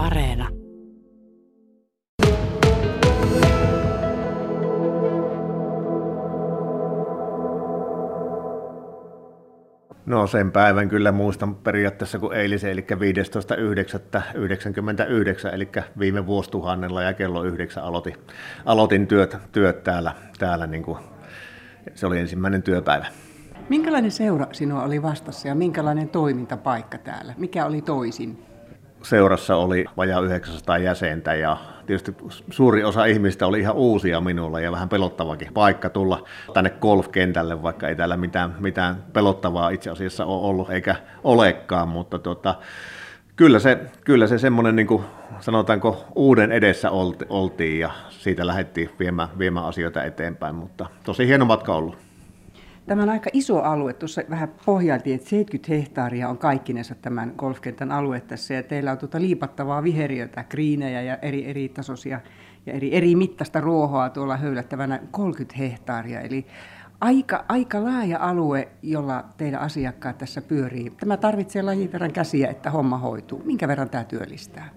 Areena. 0.00 0.48
No 10.06 10.26
sen 10.26 10.52
päivän 10.52 10.88
kyllä 10.88 11.12
muistan 11.12 11.54
periaatteessa 11.54 12.18
kuin 12.18 12.36
eilisen, 12.36 12.70
eli 12.70 12.86
15.9.99, 12.90 15.54
eli 15.54 15.68
viime 15.98 16.26
vuosituhannella 16.26 17.02
ja 17.02 17.12
kello 17.12 17.44
9 17.44 17.84
aloitin, 17.84 18.14
aloitin 18.64 19.06
työt, 19.06 19.36
työt 19.52 19.84
täällä, 19.84 20.14
täällä 20.38 20.66
niin 20.66 20.82
kuin, 20.82 20.98
se 21.94 22.06
oli 22.06 22.18
ensimmäinen 22.18 22.62
työpäivä. 22.62 23.06
Minkälainen 23.68 24.10
seura 24.10 24.46
sinua 24.52 24.82
oli 24.82 25.02
vastassa 25.02 25.48
ja 25.48 25.54
minkälainen 25.54 26.08
toimintapaikka 26.08 26.98
täällä? 26.98 27.34
Mikä 27.38 27.66
oli 27.66 27.82
toisin? 27.82 28.49
Seurassa 29.02 29.56
oli 29.56 29.84
vajaa 29.96 30.20
900 30.20 30.78
jäsentä 30.78 31.34
ja 31.34 31.56
tietysti 31.86 32.14
suuri 32.50 32.84
osa 32.84 33.04
ihmistä 33.04 33.46
oli 33.46 33.60
ihan 33.60 33.76
uusia 33.76 34.20
minulla 34.20 34.60
ja 34.60 34.72
vähän 34.72 34.88
pelottavakin 34.88 35.52
paikka 35.54 35.90
tulla 35.90 36.24
tänne 36.54 36.70
golfkentälle, 36.70 37.62
vaikka 37.62 37.88
ei 37.88 37.96
täällä 37.96 38.16
mitään, 38.16 38.56
mitään 38.58 39.04
pelottavaa 39.12 39.70
itse 39.70 39.90
asiassa 39.90 40.24
ole 40.24 40.46
ollut 40.46 40.70
eikä 40.70 40.96
olekaan, 41.24 41.88
mutta 41.88 42.18
tota, 42.18 42.54
kyllä 43.36 43.58
se, 43.58 43.78
kyllä 44.04 44.26
se 44.26 44.38
semmoinen, 44.38 44.76
niin 44.76 44.86
kuin 44.86 45.04
sanotaanko, 45.40 46.04
uuden 46.14 46.52
edessä 46.52 46.90
oltiin 47.28 47.78
ja 47.80 47.90
siitä 48.08 48.46
lähdettiin 48.46 48.90
viemään, 48.98 49.28
viemään 49.38 49.66
asioita 49.66 50.04
eteenpäin, 50.04 50.54
mutta 50.54 50.86
tosi 51.04 51.26
hieno 51.26 51.44
matka 51.44 51.74
ollut. 51.74 52.09
Tämä 52.90 53.02
on 53.02 53.10
aika 53.10 53.30
iso 53.32 53.62
alue. 53.62 53.92
Tuossa 53.92 54.22
vähän 54.30 54.48
pohjaltiin, 54.66 55.16
että 55.16 55.28
70 55.28 55.74
hehtaaria 55.74 56.28
on 56.28 56.38
kaikkinensa 56.38 56.94
tämän 56.94 57.34
golfkentän 57.36 57.92
alue 57.92 58.20
tässä. 58.20 58.54
Ja 58.54 58.62
teillä 58.62 58.92
on 58.92 58.98
tuota 58.98 59.20
liipattavaa 59.20 59.82
viheriötä, 59.82 60.44
kriinejä 60.44 61.02
ja 61.02 61.16
eri, 61.16 61.46
eri 61.46 61.68
tasoisia 61.68 62.20
ja 62.66 62.72
eri, 62.72 62.96
eri 62.96 63.16
mittaista 63.16 63.60
ruohoa 63.60 64.10
tuolla 64.10 64.36
höylättävänä 64.36 65.00
30 65.10 65.58
hehtaaria. 65.58 66.20
Eli 66.20 66.46
aika, 67.00 67.44
aika 67.48 67.84
laaja 67.84 68.18
alue, 68.18 68.68
jolla 68.82 69.24
teidän 69.36 69.60
asiakkaat 69.60 70.18
tässä 70.18 70.42
pyörii. 70.42 70.92
Tämä 71.00 71.16
tarvitsee 71.16 71.62
lajin 71.62 71.92
verran 71.92 72.12
käsiä, 72.12 72.50
että 72.50 72.70
homma 72.70 72.98
hoituu. 72.98 73.42
Minkä 73.44 73.68
verran 73.68 73.90
tämä 73.90 74.04
työllistää? 74.04 74.68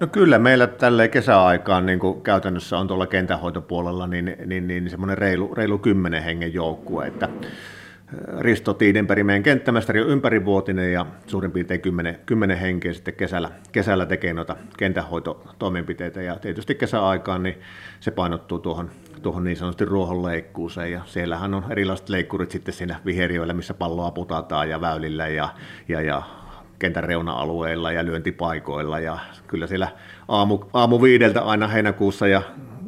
No 0.00 0.06
kyllä 0.06 0.38
meillä 0.38 0.66
tälle 0.66 1.08
kesäaikaan 1.08 1.86
niin 1.86 1.98
kuin 1.98 2.22
käytännössä 2.22 2.78
on 2.78 2.88
tuolla 2.88 3.06
kentänhoitopuolella 3.06 4.06
niin, 4.06 4.36
niin, 4.46 4.68
niin 4.68 4.90
semmoinen 4.90 5.18
reilu, 5.18 5.54
reilu 5.54 5.78
kymmenen 5.78 6.22
hengen 6.22 6.54
joukkue, 6.54 7.06
että 7.06 7.28
äh, 7.28 8.40
Risto 8.40 8.74
Tiidenperi, 8.74 9.24
meidän 9.24 9.42
kenttämästari 9.42 10.02
on 10.02 10.08
ympärivuotinen 10.08 10.92
ja 10.92 11.06
suurin 11.26 11.50
piirtein 11.50 11.80
10, 11.80 12.18
10 12.26 12.58
henkeä 12.58 12.92
sitten 12.92 13.14
kesällä, 13.14 13.50
kesällä 13.72 14.06
tekee 14.06 14.32
noita 14.32 14.56
kentänhoitotoimenpiteitä. 14.76 16.22
Ja 16.22 16.36
tietysti 16.36 16.74
kesäaikaan 16.74 17.42
niin 17.42 17.60
se 18.00 18.10
painottuu 18.10 18.58
tuohon, 18.58 18.90
tuohon 19.22 19.44
niin 19.44 19.56
sanotusti 19.56 19.84
ruohonleikkuuseen. 19.84 20.92
Ja 20.92 21.00
siellähän 21.06 21.54
on 21.54 21.64
erilaiset 21.70 22.08
leikkurit 22.08 22.50
sitten 22.50 22.74
siinä 22.74 23.00
viheriöillä, 23.06 23.52
missä 23.52 23.74
palloa 23.74 24.10
putataan 24.10 24.70
ja 24.70 24.80
väylillä 24.80 25.28
ja, 25.28 25.48
ja, 25.88 26.00
ja 26.00 26.22
kentän 26.78 27.04
reuna-alueilla 27.04 27.92
ja 27.92 28.04
lyöntipaikoilla 28.04 29.00
ja 29.00 29.18
kyllä 29.46 29.66
siellä 29.66 29.88
aamu, 30.28 30.58
aamu 30.72 31.02
viideltä 31.02 31.42
aina 31.42 31.68
heinäkuussa 31.68 32.28
ja 32.28 32.42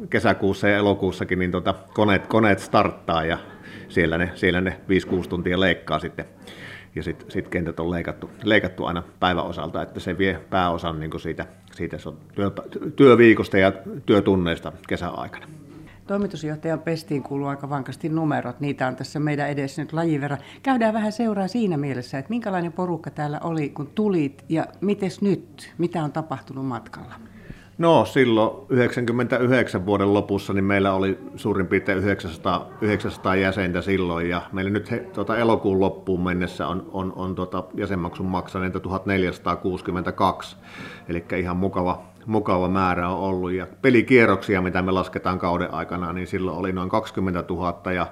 kesäkuussa 0.09 0.67
ja 0.67 0.77
elokuussakin 0.77 1.39
niin 1.39 1.51
tota, 1.51 1.75
koneet, 1.93 2.27
koneet 2.27 2.59
starttaa 2.59 3.25
ja 3.25 3.37
siellä 3.89 4.17
ne, 4.17 4.31
siellä 4.35 4.61
ne 4.61 4.81
5-6 5.23 5.27
tuntia 5.27 5.59
leikkaa 5.59 5.99
sitten 5.99 6.25
ja 6.95 7.03
sitten 7.03 7.31
sit 7.31 7.47
kentät 7.47 7.79
on 7.79 7.91
leikattu, 7.91 8.29
leikattu 8.43 8.85
aina 8.85 9.03
päiväosalta, 9.19 9.81
että 9.81 9.99
se 9.99 10.17
vie 10.17 10.39
pääosan 10.49 10.99
niin 10.99 11.19
siitä, 11.19 11.45
siitä 11.71 11.97
työ, 12.35 12.51
työviikosta 12.95 13.57
ja 13.57 13.71
työtunneista 14.05 14.71
kesäaikana. 14.87 15.47
Toimitusjohtajan 16.11 16.79
pestiin 16.79 17.23
kuuluu 17.23 17.47
aika 17.47 17.69
vankasti 17.69 18.09
numerot. 18.09 18.59
Niitä 18.59 18.87
on 18.87 18.95
tässä 18.95 19.19
meidän 19.19 19.49
edessä 19.49 19.81
nyt 19.81 19.93
lajin 19.93 20.21
verran. 20.21 20.39
Käydään 20.63 20.93
vähän 20.93 21.11
seuraa 21.11 21.47
siinä 21.47 21.77
mielessä, 21.77 22.19
että 22.19 22.29
minkälainen 22.29 22.71
porukka 22.71 23.11
täällä 23.11 23.39
oli, 23.43 23.69
kun 23.69 23.87
tulit 23.87 24.45
ja 24.49 24.65
mites 24.81 25.21
nyt? 25.21 25.73
Mitä 25.77 26.03
on 26.03 26.11
tapahtunut 26.11 26.65
matkalla? 26.65 27.13
No 27.77 28.05
silloin 28.05 28.65
99 28.69 29.85
vuoden 29.85 30.13
lopussa 30.13 30.53
niin 30.53 30.63
meillä 30.63 30.93
oli 30.93 31.19
suurin 31.35 31.67
piirtein 31.67 31.97
900, 31.97 32.69
900 32.81 33.35
jäsentä 33.35 33.81
silloin 33.81 34.29
ja 34.29 34.41
meillä 34.51 34.71
nyt 34.71 34.91
he, 34.91 34.99
tuota, 34.99 35.37
elokuun 35.37 35.79
loppuun 35.79 36.23
mennessä 36.23 36.67
on, 36.67 36.89
on, 36.93 37.13
on 37.15 37.35
tuota, 37.35 37.63
jäsenmaksun 37.73 38.25
maksaneita 38.25 38.79
1462, 38.79 40.57
eli 41.09 41.25
ihan 41.37 41.57
mukava, 41.57 42.10
mukava 42.25 42.69
määrä 42.69 43.09
on 43.09 43.17
ollut. 43.17 43.51
Ja 43.51 43.67
pelikierroksia, 43.81 44.61
mitä 44.61 44.81
me 44.81 44.91
lasketaan 44.91 45.39
kauden 45.39 45.73
aikana, 45.73 46.13
niin 46.13 46.27
silloin 46.27 46.57
oli 46.57 46.71
noin 46.71 46.89
20 46.89 47.43
000 47.49 47.91
ja, 47.91 48.07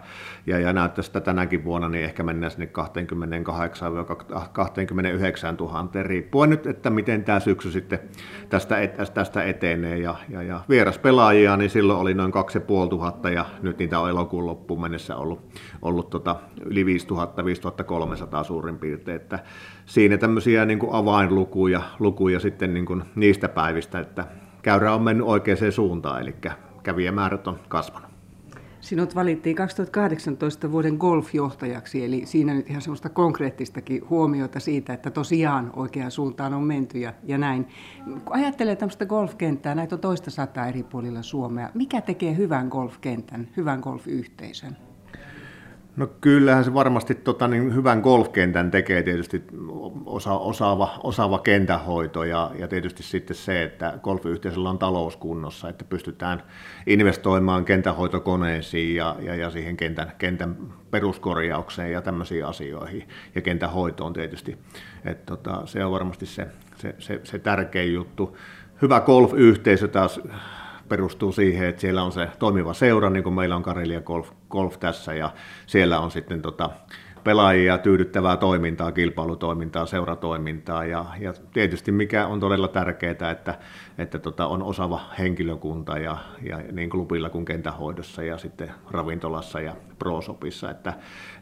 ja, 0.47 0.59
ja 0.59 0.73
näyttäisi 0.73 1.07
sitä 1.07 1.19
tänäkin 1.19 1.63
vuonna, 1.63 1.89
niin 1.89 2.05
ehkä 2.05 2.23
mennään 2.23 2.51
sinne 2.51 2.67
28 2.67 5.55
000, 5.55 6.03
riippuen 6.03 6.49
nyt, 6.49 6.65
että 6.65 6.89
miten 6.89 7.23
tämä 7.23 7.39
syksy 7.39 7.71
sitten 7.71 7.99
tästä, 8.49 8.75
tästä 9.13 9.43
etenee. 9.43 9.97
Ja, 9.97 10.15
ja, 10.29 10.43
ja 10.43 10.61
vieraspelaajia, 10.69 11.57
niin 11.57 11.69
silloin 11.69 11.99
oli 11.99 12.13
noin 12.13 12.31
2500 12.31 13.31
ja 13.31 13.45
nyt 13.61 13.77
niitä 13.77 13.99
on 13.99 14.09
elokuun 14.09 14.45
loppuun 14.45 14.81
mennessä 14.81 15.15
ollut, 15.15 15.39
ollut 15.81 16.09
tota 16.09 16.35
yli 16.65 16.85
5000, 16.85 17.45
5300 17.45 18.43
suurin 18.43 18.79
piirtein. 18.79 19.15
Että 19.15 19.39
siinä 19.89 20.17
tämmöisiä 20.17 20.65
niin 20.65 20.79
kuin 20.79 20.93
avainlukuja 20.93 21.81
lukuja 21.99 22.39
sitten 22.39 22.73
niin 22.73 22.85
kuin 22.85 23.03
niistä 23.15 23.49
päivistä, 23.49 23.99
että 23.99 24.25
käyrä 24.61 24.93
on 24.93 25.01
mennyt 25.01 25.27
oikeaan 25.27 25.71
suuntaan, 25.71 26.21
eli 26.21 26.35
kävijämäärät 26.83 27.47
on 27.47 27.59
kasvanut. 27.67 28.09
Sinut 28.81 29.15
valittiin 29.15 29.55
2018 29.55 30.71
vuoden 30.71 30.95
golfjohtajaksi, 30.95 32.05
eli 32.05 32.21
siinä 32.25 32.53
nyt 32.53 32.69
ihan 32.69 32.81
semmoista 32.81 33.09
konkreettistakin 33.09 34.09
huomiota 34.09 34.59
siitä, 34.59 34.93
että 34.93 35.11
tosiaan 35.11 35.71
oikeaan 35.75 36.11
suuntaan 36.11 36.53
on 36.53 36.63
menty 36.63 36.97
ja, 36.97 37.13
ja 37.23 37.37
näin. 37.37 37.67
Kun 38.05 38.35
ajattelee 38.35 38.75
tämmöistä 38.75 39.05
golfkenttää, 39.05 39.75
näitä 39.75 39.95
on 39.95 40.01
toista 40.01 40.31
sataa 40.31 40.67
eri 40.67 40.83
puolilla 40.83 41.21
Suomea. 41.21 41.69
Mikä 41.73 42.01
tekee 42.01 42.37
hyvän 42.37 42.67
golfkentän, 42.67 43.47
hyvän 43.57 43.79
golfyhteisön? 43.79 44.77
No 45.95 46.07
kyllähän 46.21 46.63
se 46.63 46.73
varmasti 46.73 47.15
tota, 47.15 47.47
niin 47.47 47.75
hyvän 47.75 48.01
golfkentän 48.01 48.71
tekee 48.71 49.03
tietysti 49.03 49.43
osa, 50.05 50.33
osaava, 50.33 50.99
osaava 51.03 51.39
kentähoito 51.39 52.23
ja, 52.23 52.51
ja 52.59 52.67
tietysti 52.67 53.03
sitten 53.03 53.35
se, 53.35 53.63
että 53.63 53.99
golfyhteisöllä 54.03 54.69
on 54.69 54.79
talous 54.79 55.17
kunnossa, 55.17 55.69
että 55.69 55.85
pystytään 55.85 56.43
investoimaan 56.87 57.65
kentähoitokoneisiin 57.65 58.95
ja, 58.95 59.15
ja, 59.19 59.35
ja 59.35 59.49
siihen 59.49 59.77
kentän, 59.77 60.11
kentän 60.17 60.57
peruskorjaukseen 60.91 61.91
ja 61.91 62.01
tämmöisiin 62.01 62.45
asioihin 62.45 63.07
ja 63.35 63.41
kentähoitoon 63.41 64.13
tietysti. 64.13 64.57
Et, 65.05 65.25
tota, 65.25 65.61
se 65.65 65.85
on 65.85 65.91
varmasti 65.91 66.25
se, 66.25 66.47
se, 66.75 66.95
se, 66.99 67.21
se 67.23 67.39
tärkein 67.39 67.93
juttu. 67.93 68.37
Hyvä 68.81 68.99
golf-yhteisö 69.01 69.87
taas 69.87 70.19
perustuu 70.89 71.31
siihen, 71.31 71.67
että 71.67 71.81
siellä 71.81 72.03
on 72.03 72.11
se 72.11 72.27
toimiva 72.39 72.73
seura, 72.73 73.09
niin 73.09 73.23
kuin 73.23 73.33
meillä 73.33 73.55
on 73.55 73.63
Karelia 73.63 74.01
Golf, 74.01 74.31
Golf 74.49 74.79
tässä, 74.79 75.13
ja 75.13 75.29
siellä 75.65 75.99
on 75.99 76.11
sitten 76.11 76.41
tota, 76.41 76.69
pelaajia, 77.23 77.77
tyydyttävää 77.77 78.37
toimintaa, 78.37 78.91
kilpailutoimintaa, 78.91 79.85
seuratoimintaa 79.85 80.85
ja, 80.85 81.05
ja 81.19 81.33
tietysti 81.53 81.91
mikä 81.91 82.27
on 82.27 82.39
todella 82.39 82.67
tärkeää, 82.67 83.31
että, 83.31 83.57
että 83.97 84.19
tota, 84.19 84.47
on 84.47 84.63
osaava 84.63 85.01
henkilökunta 85.19 85.97
ja, 85.97 86.17
ja 86.41 86.57
niin 86.71 86.89
klubilla 86.89 87.29
kuin 87.29 87.45
kentähoidossa 87.45 88.23
ja 88.23 88.37
sitten 88.37 88.71
ravintolassa 88.91 89.61
ja 89.61 89.75
prosopissa, 89.99 90.71
että, 90.71 90.93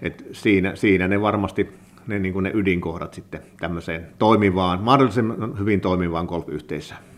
että 0.02 0.24
siinä, 0.32 0.76
siinä 0.76 1.08
ne 1.08 1.22
varmasti 1.22 1.74
ne, 2.08 2.20
niin 2.20 2.34
kuin 2.34 2.44
ne 2.44 2.52
ydinkohdat 2.54 3.14
sitten 3.14 3.42
tämmöiseen 3.60 4.08
toimivaan, 4.20 4.84
mahdollisimman 4.84 5.60
hyvin 5.60 5.82
toimivaan 5.82 6.26
golfyhteisöön. 6.26 7.17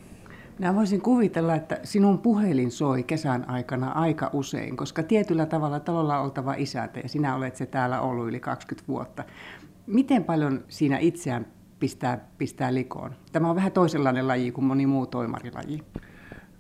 Minä 0.60 0.76
voisin 0.76 1.02
kuvitella, 1.02 1.56
että 1.56 1.80
sinun 1.84 2.18
puhelin 2.18 2.72
soi 2.72 3.04
kesän 3.04 3.50
aikana 3.50 3.92
aika 3.92 4.30
usein, 4.34 4.78
koska 4.78 5.04
tietyllä 5.04 5.46
tavalla 5.46 5.80
talolla 5.80 6.20
oltava 6.20 6.54
isäntä 6.58 7.00
ja 7.00 7.10
sinä 7.10 7.36
olet 7.36 7.56
se 7.56 7.66
täällä 7.66 8.02
ollut 8.02 8.28
yli 8.28 8.40
20 8.40 8.88
vuotta. 8.88 9.24
Miten 9.88 10.24
paljon 10.24 10.64
siinä 10.68 10.98
itseään 10.98 11.46
pistää, 11.80 12.28
pistää 12.38 12.74
likoon? 12.74 13.12
Tämä 13.32 13.50
on 13.50 13.56
vähän 13.56 13.72
toisenlainen 13.72 14.28
laji 14.28 14.52
kuin 14.52 14.66
moni 14.66 14.86
muu 14.86 15.06
toimarilaji. 15.06 15.84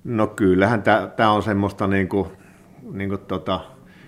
No 0.03 0.27
kyllähän 0.27 0.83
tämä 1.15 1.31
on 1.31 1.43
semmoista 1.43 1.87
niin 1.87 2.09
kuin, 2.09 2.27
niin 2.91 3.09
kuin 3.09 3.21
tota, 3.21 3.59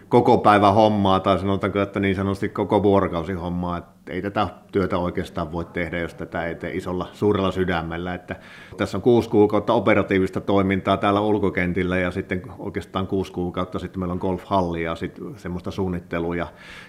koko 0.10 0.38
päivä 0.38 0.72
hommaa 0.72 1.20
tai 1.20 1.40
sanotaanko, 1.40 1.82
että 1.82 2.00
niin 2.00 2.16
sanotusti 2.16 2.50
koko 2.50 2.84
vuorokausi 2.84 3.34
hommaa. 3.34 3.78
Että 3.78 3.91
ei 4.10 4.22
tätä 4.22 4.48
työtä 4.72 4.98
oikeastaan 4.98 5.52
voi 5.52 5.66
tehdä, 5.66 6.00
jos 6.00 6.14
tätä 6.14 6.46
ei 6.46 6.56
tee 6.56 6.72
isolla, 6.72 7.10
suurella 7.14 7.52
sydämellä. 7.52 8.14
Että 8.14 8.36
tässä 8.78 8.98
on 8.98 9.02
kuusi 9.02 9.30
kuukautta 9.30 9.74
operatiivista 9.74 10.42
toimintaa 10.42 10.98
täällä 10.98 11.22
ulkokentillä 11.22 11.98
ja 11.98 12.12
sitten 12.12 12.42
oikeastaan 12.60 13.08
kuusi 13.08 13.32
kuukautta 13.32 13.80
sitten 13.80 14.00
meillä 14.00 14.14
on 14.14 14.20
golfhalli 14.20 14.84
ja 14.84 14.96
sitten 14.96 15.24
semmoista 15.38 15.72
suunnittelua 15.72 16.36
ja, 16.36 16.48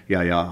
ja, 0.09 0.23
ja 0.23 0.47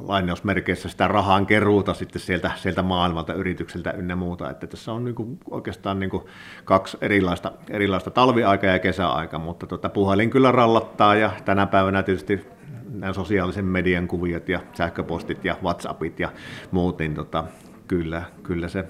lainausmerkeissä 0.00 0.88
sitä 0.88 1.08
rahan 1.08 1.46
keruuta 1.46 1.94
sitten 1.94 2.22
sieltä, 2.22 2.50
sieltä 2.56 2.82
maailmalta, 2.82 3.34
yrityksiltä 3.34 3.90
ynnä 3.90 4.16
muuta. 4.16 4.50
Että 4.50 4.66
tässä 4.66 4.92
on 4.92 5.04
niin 5.04 5.14
kuin 5.14 5.38
oikeastaan 5.50 5.98
niin 5.98 6.10
kuin 6.10 6.24
kaksi 6.64 6.96
erilaista, 7.00 7.52
erilaista 7.70 8.10
talviaika 8.10 8.66
ja 8.66 8.78
kesäaika, 8.78 9.38
mutta 9.38 9.66
tota, 9.66 9.88
puhelin 9.88 10.30
kyllä 10.30 10.52
rallattaa 10.52 11.14
ja 11.14 11.30
tänä 11.44 11.66
päivänä 11.66 12.02
tietysti 12.02 12.57
nämä 13.00 13.12
sosiaalisen 13.12 13.64
median 13.64 14.08
kuviot 14.08 14.48
ja 14.48 14.60
sähköpostit 14.72 15.44
ja 15.44 15.56
WhatsAppit 15.62 16.20
ja 16.20 16.32
muut, 16.70 16.98
niin 16.98 17.14
tota, 17.14 17.44
kyllä, 17.88 18.22
kyllä 18.42 18.68
se, 18.68 18.84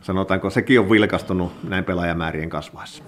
sanotaanko, 0.00 0.50
sekin 0.50 0.80
on 0.80 0.90
vilkastunut 0.90 1.52
näin 1.68 1.84
pelaajamäärien 1.84 2.50
kasvaessa. 2.50 3.04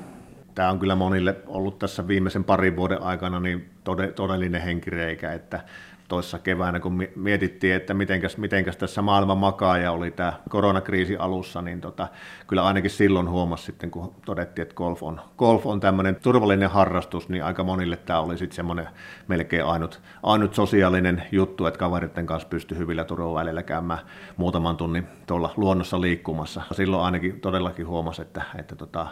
Tämä 0.54 0.70
on 0.70 0.78
kyllä 0.78 0.94
monille 0.94 1.37
ollut 1.46 1.78
tässä 1.78 2.08
viimeisen 2.08 2.44
parin 2.44 2.76
vuoden 2.76 3.02
aikana 3.02 3.40
niin 3.40 3.70
todellinen 4.14 4.62
henkireikä, 4.62 5.32
että 5.32 5.64
toissa 6.08 6.38
keväänä, 6.38 6.81
kun 6.81 7.02
mietittiin, 7.16 7.75
että 7.75 7.94
mitenkäs, 7.94 8.37
mitenkäs 8.37 8.76
tässä 8.76 9.02
maailman 9.02 9.38
makaa 9.38 9.78
ja 9.78 9.93
oli 9.93 10.10
tämä 10.10 10.32
koronakriisi 10.49 11.16
alussa, 11.16 11.62
niin 11.62 11.81
tota, 11.81 12.08
kyllä 12.46 12.64
ainakin 12.64 12.90
silloin 12.90 13.28
huomasi 13.28 13.64
sitten, 13.64 13.90
kun 13.90 14.14
todettiin, 14.26 14.62
että 14.62 14.75
golf 14.75 15.02
on, 15.02 15.20
golf 15.38 15.66
on 15.66 15.81
tämmöinen 15.81 16.16
turvallinen 16.16 16.70
harrastus, 16.70 17.28
niin 17.28 17.44
aika 17.44 17.64
monille 17.64 17.96
tämä 17.96 18.20
oli 18.20 18.38
sitten 18.38 18.56
semmoinen 18.56 18.88
melkein 19.28 19.64
ainut, 19.64 20.00
ainut 20.22 20.54
sosiaalinen 20.54 21.22
juttu, 21.32 21.66
että 21.66 21.78
kaveritten 21.78 22.26
kanssa 22.26 22.49
pystyi 22.49 22.78
hyvillä 22.78 23.04
turvavälillä 23.04 23.62
käymään 23.62 24.00
muutaman 24.37 24.76
tunnin 24.76 25.06
tuolla 25.26 25.54
luonnossa 25.56 26.00
liikkumassa. 26.00 26.62
Silloin 26.72 27.04
ainakin 27.04 27.40
todellakin 27.40 27.87
huomasi, 27.87 28.22
että, 28.22 28.43
että 28.58 28.76
tota, 28.76 29.06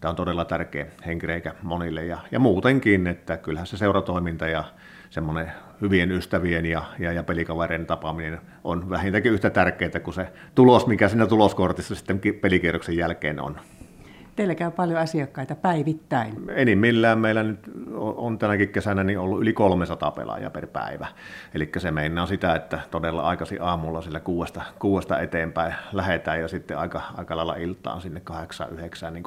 tämä 0.00 0.10
on 0.10 0.16
todella 0.16 0.44
tärkeä 0.44 0.86
henkireikä 1.06 1.54
monille 1.62 2.04
ja, 2.04 2.18
ja 2.32 2.38
muutenkin, 2.38 3.06
että 3.06 3.36
kyllähän 3.36 3.66
se 3.66 3.76
seuratoiminta 3.76 4.48
ja 4.48 4.64
semmoinen 5.10 5.52
hyvien 5.80 6.12
ystävien 6.12 6.66
ja, 6.66 6.82
ja, 6.98 7.12
ja 7.12 7.22
pelikavereiden 7.22 7.86
tapaaminen 7.86 8.40
on 8.64 8.90
vähintäänkin 8.90 9.32
yhtä 9.32 9.50
tärkeää 9.50 10.00
kuin 10.02 10.14
se 10.14 10.26
tulos, 10.54 10.86
mikä 10.86 11.08
siinä 11.08 11.26
tuloskortissa 11.26 11.94
sitten 11.94 12.20
pelikierroksen 12.40 12.96
jälkeen 12.96 13.40
on. 13.40 13.60
Teillä 14.38 14.54
käy 14.54 14.70
paljon 14.70 14.98
asiakkaita 14.98 15.54
päivittäin. 15.54 16.34
Enimmillään 16.54 17.18
meillä 17.18 17.42
nyt 17.42 17.58
on 17.96 18.38
tänäkin 18.38 18.68
kesänä 18.68 19.04
niin 19.04 19.18
ollut 19.18 19.40
yli 19.40 19.52
300 19.52 20.10
pelaajaa 20.10 20.50
per 20.50 20.66
päivä. 20.66 21.06
Eli 21.54 21.70
se 21.78 21.90
meinaa 21.90 22.26
sitä, 22.26 22.54
että 22.54 22.80
todella 22.90 23.22
aikaisin 23.22 23.62
aamulla 23.62 24.02
sillä 24.02 24.20
kuuesta, 24.20 24.62
kuuesta 24.78 25.20
eteenpäin 25.20 25.74
lähetään 25.92 26.40
ja 26.40 26.48
sitten 26.48 26.78
aika, 26.78 27.02
aika 27.16 27.36
lailla 27.36 27.54
iltaan 27.54 28.00
sinne 28.00 28.22
8-9 29.08 29.10
niin 29.10 29.24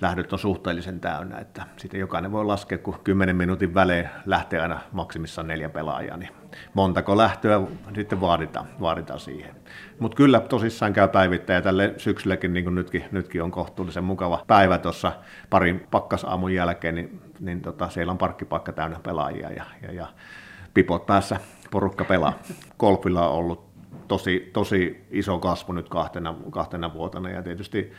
lähdöt 0.00 0.32
on 0.32 0.38
suhteellisen 0.38 1.00
täynnä. 1.00 1.38
Että 1.38 1.62
sitten 1.76 2.00
jokainen 2.00 2.32
voi 2.32 2.44
laskea, 2.44 2.78
kun 2.78 3.00
10 3.04 3.36
minuutin 3.36 3.74
välein 3.74 4.08
lähtee 4.26 4.60
aina 4.60 4.80
maksimissaan 4.92 5.48
neljä 5.48 5.68
pelaajaa, 5.68 6.16
niin 6.16 6.30
montako 6.74 7.16
lähtöä 7.16 7.60
sitten 7.94 8.20
vaaditaan, 8.20 8.66
vaaditaan 8.80 9.20
siihen. 9.20 9.54
Mutta 9.98 10.16
kyllä 10.16 10.40
tosissaan 10.40 10.92
käy 10.92 11.08
päivittäin 11.08 11.54
ja 11.54 11.62
tälle 11.62 11.94
syksylläkin, 11.96 12.52
niin 12.52 12.64
kuin 12.64 12.74
nytkin, 12.74 13.04
nytkin 13.12 13.42
on 13.42 13.50
kohtuullisen 13.50 14.04
mukava 14.04 14.44
päivä 14.46 14.78
tuossa 14.78 15.12
parin 15.50 15.86
pakkasaamun 15.90 16.54
jälkeen, 16.54 16.94
niin, 16.94 17.20
niin 17.40 17.60
tota, 17.60 17.88
siellä 17.88 18.10
on 18.10 18.18
parkkipaikka 18.18 18.72
täynnä 18.72 19.00
pelaajia 19.02 19.50
ja, 19.50 19.64
ja, 19.82 19.92
ja 19.92 20.06
pipot 20.74 21.06
päässä 21.06 21.40
porukka 21.70 22.04
pelaa. 22.04 22.32
Golfilla 22.78 23.28
on 23.28 23.34
ollut 23.34 23.67
tosi, 24.08 24.50
tosi 24.52 25.06
iso 25.10 25.38
kasvu 25.38 25.72
nyt 25.72 25.88
kahtena, 25.88 26.34
kahtena 26.50 26.94
vuotena 26.94 27.30
ja 27.30 27.42
tietysti 27.42 27.92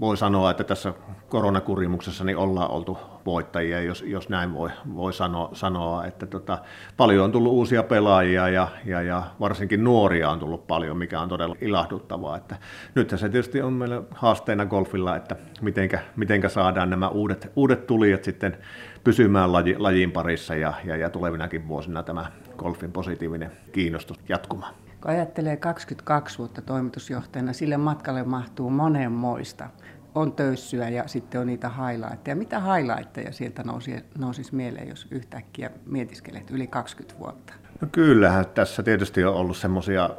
voi 0.00 0.16
sanoa, 0.16 0.50
että 0.50 0.64
tässä 0.64 0.92
koronakurimuksessa 1.28 2.24
niin 2.24 2.36
ollaan 2.36 2.70
oltu 2.70 2.98
voittajia, 3.26 3.80
jos, 3.80 4.04
jos 4.06 4.28
näin 4.28 4.54
voi, 4.54 4.70
voi 4.94 5.12
sanoa, 5.12 5.50
sanoa 5.52 6.04
että 6.04 6.26
tota, 6.26 6.58
paljon 6.96 7.24
on 7.24 7.32
tullut 7.32 7.52
uusia 7.52 7.82
pelaajia 7.82 8.48
ja, 8.48 8.68
ja, 8.84 9.02
ja, 9.02 9.22
varsinkin 9.40 9.84
nuoria 9.84 10.30
on 10.30 10.38
tullut 10.38 10.66
paljon, 10.66 10.96
mikä 10.96 11.20
on 11.20 11.28
todella 11.28 11.56
ilahduttavaa. 11.60 12.36
Että 12.36 12.56
nythän 12.94 13.18
se 13.18 13.28
tietysti 13.28 13.62
on 13.62 13.72
meillä 13.72 14.02
haasteena 14.10 14.66
golfilla, 14.66 15.16
että 15.16 15.36
mitenkä, 15.60 15.98
mitenkä 16.16 16.48
saadaan 16.48 16.90
nämä 16.90 17.08
uudet, 17.08 17.52
uudet 17.56 17.86
tulijat 17.86 18.24
sitten 18.24 18.56
pysymään 19.04 19.52
laji, 19.52 19.78
lajin 19.78 20.12
parissa 20.12 20.54
ja, 20.54 20.72
ja, 20.84 20.96
ja 20.96 21.10
tulevinakin 21.10 21.68
vuosina 21.68 22.02
tämä 22.02 22.26
golfin 22.58 22.92
positiivinen 22.92 23.52
kiinnostus 23.72 24.18
jatkumaan. 24.28 24.74
Kun 25.00 25.10
ajattelee 25.10 25.56
22 25.56 26.38
vuotta 26.38 26.62
toimitusjohtajana, 26.62 27.52
sille 27.52 27.76
matkalle 27.76 28.22
mahtuu 28.22 28.70
monenmoista. 28.70 29.68
On 30.14 30.32
töyssyä 30.32 30.88
ja 30.88 31.08
sitten 31.08 31.40
on 31.40 31.46
niitä 31.46 31.68
highlightteja. 31.70 32.36
Mitä 32.36 32.60
highlightteja 32.60 33.32
sieltä 33.32 33.62
nousi, 33.62 34.04
nousisi 34.18 34.54
mieleen, 34.54 34.88
jos 34.88 35.06
yhtäkkiä 35.10 35.70
mietiskelet 35.86 36.50
yli 36.50 36.66
20 36.66 37.18
vuotta? 37.20 37.52
No 37.80 37.88
kyllähän 37.92 38.46
tässä 38.46 38.82
tietysti 38.82 39.24
on 39.24 39.34
ollut 39.34 39.56
semmoisia 39.56 40.10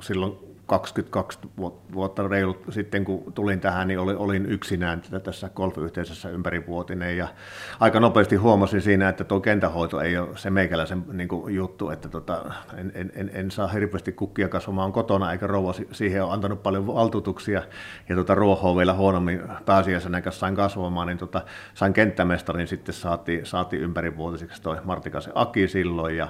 silloin 0.00 0.51
22 0.72 1.38
vuotta 1.94 2.28
reilut 2.28 2.64
sitten, 2.70 3.04
kun 3.04 3.32
tulin 3.32 3.60
tähän, 3.60 3.88
niin 3.88 3.98
olin 3.98 4.46
yksinään 4.46 5.02
tässä 5.24 5.50
golfyhteisössä 5.54 6.28
ympärivuotinen. 6.28 7.16
Ja 7.16 7.28
aika 7.80 8.00
nopeasti 8.00 8.36
huomasin 8.36 8.82
siinä, 8.82 9.08
että 9.08 9.24
tuo 9.24 9.40
kentähoito 9.40 10.00
ei 10.00 10.18
ole 10.18 10.36
se 10.36 10.50
meikäläisen 10.50 11.04
niin 11.12 11.28
kuin, 11.28 11.54
juttu, 11.54 11.90
että 11.90 12.08
tota, 12.08 12.44
en, 12.76 12.92
en, 12.94 13.12
en, 13.14 13.30
en, 13.34 13.50
saa 13.50 13.68
hirveästi 13.68 14.12
kukkia 14.12 14.48
kasvamaan 14.48 14.92
kotona, 14.92 15.32
eikä 15.32 15.46
rouva 15.46 15.74
siihen 15.92 16.24
ole 16.24 16.32
antanut 16.32 16.62
paljon 16.62 16.86
valtuutuksia. 16.86 17.62
Ja 18.08 18.16
tota, 18.16 18.34
ruohoa 18.34 18.76
vielä 18.76 18.94
huonommin 18.94 19.42
pääsiäisenä 19.66 20.20
kanssa 20.20 20.40
sain 20.40 20.56
kasvamaan, 20.56 21.06
niin 21.06 21.18
tota, 21.18 21.42
sain 21.74 21.92
kenttämestarin 21.92 22.66
sitten 22.66 22.94
saatiin, 22.94 23.46
saatiin 23.46 23.82
ympärivuotiseksi 23.82 24.62
toi 24.62 24.76
Martikasen 24.84 25.32
Aki 25.34 25.68
silloin. 25.68 26.16
Ja 26.16 26.28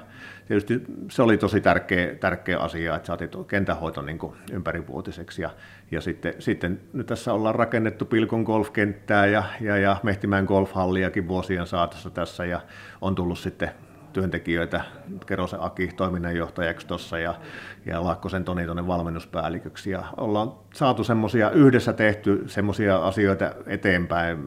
tietysti 0.49 0.83
se 1.11 1.23
oli 1.23 1.39
tosi 1.39 1.61
tärkeä, 1.61 2.15
tärkeä 2.15 2.59
asia, 2.59 2.97
että 2.97 3.07
saatiin 3.07 3.31
kentähoito 3.49 4.03
niin 4.03 4.19
ympärivuotiseksi. 4.53 5.43
Ja, 5.43 5.51
ja 5.91 6.01
sitten, 6.01 6.35
sitten 6.39 6.81
nyt 6.93 7.07
tässä 7.07 7.33
ollaan 7.33 7.55
rakennettu 7.55 8.05
Pilkon 8.05 8.43
golfkenttää 8.43 9.27
ja, 9.27 9.45
ja, 9.61 9.77
ja 9.77 9.97
Mehtimään 10.03 10.45
golfhalliakin 10.45 11.29
vuosien 11.29 11.67
saatossa 11.67 12.11
tässä 12.11 12.45
ja 12.45 12.61
on 13.01 13.15
tullut 13.15 13.39
sitten 13.39 13.71
työntekijöitä, 14.13 14.85
Kerosen 15.27 15.61
Aki 15.61 15.89
toiminnanjohtajaksi 15.97 16.87
tuossa 16.87 17.19
ja, 17.19 17.35
ja 17.87 18.05
Laakkosen 18.05 18.45
Toni 18.45 18.65
tuonne 18.65 18.87
valmennuspäälliköksi. 18.87 19.91
Ja 19.91 20.05
ollaan 20.17 20.53
saatu 20.75 21.05
semmoisia, 21.05 21.51
yhdessä 21.51 21.93
tehty 21.93 22.45
semmoisia 22.47 22.97
asioita 22.97 23.55
eteenpäin, 23.67 24.39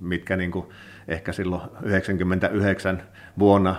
mitkä 0.00 0.36
niin 0.36 0.50
kuin 0.50 0.66
ehkä 1.08 1.32
silloin 1.32 1.62
99 1.82 3.02
vuonna 3.38 3.76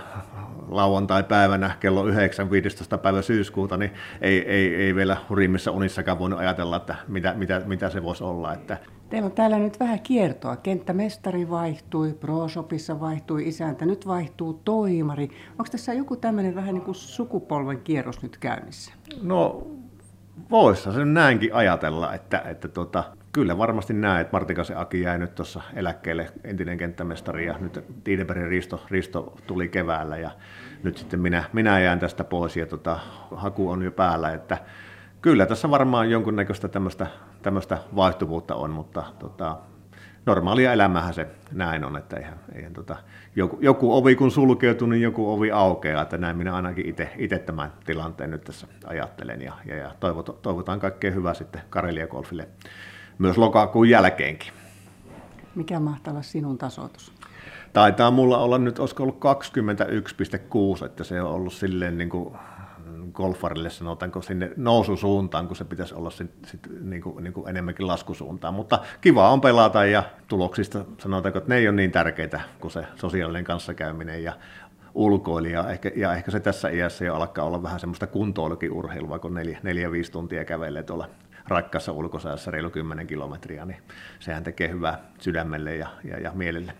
lauantai-päivänä 0.76 1.70
kello 1.80 2.06
9, 2.06 2.50
15. 2.50 2.98
päivä 2.98 3.22
syyskuuta, 3.22 3.76
niin 3.76 3.90
ei, 4.20 4.38
ei, 4.48 4.74
ei 4.74 4.94
vielä 4.94 5.16
hurimmissa 5.28 5.70
unissakaan 5.70 6.18
voinut 6.18 6.38
ajatella, 6.38 6.76
että 6.76 6.94
mitä, 7.08 7.34
mitä, 7.34 7.62
mitä 7.66 7.90
se 7.90 8.02
voisi 8.02 8.24
olla. 8.24 8.52
Että 8.52 8.78
Teillä 9.10 9.26
on 9.26 9.32
täällä 9.32 9.58
nyt 9.58 9.80
vähän 9.80 10.00
kiertoa. 10.00 10.56
Kenttämestari 10.56 11.50
vaihtui, 11.50 12.12
ProShopissa 12.12 13.00
vaihtui 13.00 13.48
isäntä, 13.48 13.86
nyt 13.86 14.06
vaihtuu 14.06 14.60
toimari. 14.64 15.30
Onko 15.50 15.64
tässä 15.70 15.92
joku 15.92 16.16
tämmöinen 16.16 16.54
vähän 16.54 16.74
niin 16.74 16.84
kuin 16.84 16.94
sukupolven 16.94 17.80
kierros 17.80 18.22
nyt 18.22 18.36
käynnissä? 18.36 18.92
No 19.22 19.66
voisi 20.52 20.92
se 20.92 21.04
näinkin 21.04 21.54
ajatella, 21.54 22.14
että, 22.14 22.42
että 22.44 22.68
tota, 22.68 23.04
kyllä 23.32 23.58
varmasti 23.58 23.92
näin, 23.92 24.20
että 24.20 24.32
Martikasen 24.32 24.78
Aki 24.78 25.00
jäi 25.00 25.18
nyt 25.18 25.34
tuossa 25.34 25.62
eläkkeelle 25.74 26.32
entinen 26.44 26.78
kenttämestari 26.78 27.46
ja 27.46 27.58
nyt 27.60 27.84
Tiidebergin 28.04 28.48
Risto, 28.48 28.82
Risto 28.90 29.34
tuli 29.46 29.68
keväällä 29.68 30.16
ja 30.16 30.30
nyt 30.82 30.96
sitten 30.98 31.20
minä, 31.20 31.44
minä 31.52 31.80
jään 31.80 31.98
tästä 31.98 32.24
pois 32.24 32.56
ja 32.56 32.66
tota, 32.66 32.98
haku 33.34 33.70
on 33.70 33.82
jo 33.82 33.90
päällä, 33.90 34.32
että 34.32 34.58
kyllä 35.22 35.46
tässä 35.46 35.70
varmaan 35.70 36.10
jonkunnäköistä 36.10 36.68
tämmöistä 37.42 37.78
vaihtuvuutta 37.96 38.54
on, 38.54 38.70
mutta 38.70 39.04
tota, 39.18 39.56
normaalia 40.26 40.72
elämähän 40.72 41.14
se 41.14 41.26
näin 41.52 41.84
on, 41.84 41.96
että 41.96 42.16
eihän, 42.16 42.40
eihän 42.54 42.72
tota, 42.72 42.96
joku, 43.36 43.58
joku 43.60 43.96
ovi 43.96 44.14
kun 44.16 44.30
sulkeutuu, 44.30 44.88
niin 44.88 45.02
joku 45.02 45.32
ovi 45.32 45.50
aukeaa, 45.50 46.02
että 46.02 46.18
näin 46.18 46.36
minä 46.36 46.54
ainakin 46.54 46.94
itse 47.16 47.38
tämän 47.38 47.72
tilanteen 47.86 48.30
nyt 48.30 48.44
tässä 48.44 48.66
ajattelen 48.86 49.42
ja, 49.42 49.52
ja, 49.64 49.76
ja 49.76 49.90
toivotaan, 50.00 50.38
toivotaan 50.42 50.80
kaikkea 50.80 51.10
hyvää 51.10 51.34
sitten 51.34 51.62
Karelia 51.70 52.06
Golfille 52.06 52.48
myös 53.18 53.38
lokakuun 53.38 53.88
jälkeenkin. 53.88 54.52
Mikä 55.54 55.80
mahtaa 55.80 56.12
olla 56.12 56.22
sinun 56.22 56.58
tasoitus? 56.58 57.12
Taitaa 57.72 58.10
mulla 58.10 58.38
olla 58.38 58.58
nyt, 58.58 58.78
olisiko 58.78 59.02
ollut 59.02 59.20
21,6, 60.80 60.86
että 60.86 61.04
se 61.04 61.22
on 61.22 61.30
ollut 61.30 61.52
silleen 61.52 61.98
niin 61.98 62.08
kuin 62.10 62.34
golfarille 63.12 63.70
sanotaanko 63.70 64.22
sinne 64.22 64.50
noususuuntaan, 64.56 65.46
kun 65.46 65.56
se 65.56 65.64
pitäisi 65.64 65.94
olla 65.94 66.10
sit, 66.10 66.30
sit 66.46 66.60
niin 66.80 67.02
kuin, 67.02 67.24
niin 67.24 67.32
kuin 67.32 67.48
enemmänkin 67.48 67.86
laskusuuntaan. 67.86 68.54
Mutta 68.54 68.78
kiva 69.00 69.30
on 69.30 69.40
pelata 69.40 69.84
ja 69.84 70.02
tuloksista 70.28 70.84
sanotaanko, 70.98 71.38
että 71.38 71.48
ne 71.48 71.56
ei 71.56 71.68
ole 71.68 71.76
niin 71.76 71.92
tärkeitä 71.92 72.40
kuin 72.60 72.70
se 72.72 72.86
sosiaalinen 72.94 73.44
kanssakäyminen 73.44 74.24
ja 74.24 74.32
ulkoilija. 74.94 75.70
Ehkä, 75.70 75.90
ja 75.96 76.14
ehkä 76.14 76.30
se 76.30 76.40
tässä 76.40 76.68
iässä 76.68 77.04
jo 77.04 77.14
alkaa 77.14 77.44
olla 77.44 77.62
vähän 77.62 77.80
semmoista 77.80 78.06
kuntoilukin 78.06 78.72
urheilua, 78.72 79.18
kun 79.18 79.34
neljä, 79.34 79.58
neljä 79.62 79.90
viisi 79.90 80.12
tuntia 80.12 80.44
kävelee 80.44 80.82
tuolla 80.82 81.08
rakkaassa 81.48 81.92
ulkosäässä 81.92 82.50
reilu 82.50 82.70
10 82.70 83.06
kilometriä, 83.06 83.64
niin 83.64 83.82
sehän 84.18 84.44
tekee 84.44 84.68
hyvää 84.68 84.98
sydämelle 85.18 85.76
ja, 85.76 85.88
ja, 86.04 86.20
ja 86.20 86.30
mielelle. 86.34 86.72